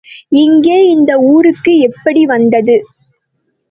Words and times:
இங்கே, 0.35 0.87
இந்த 0.87 1.17
ஊருக்கு 1.17 1.77
எப்படி 1.79 2.25
வந்தது? 2.25 2.77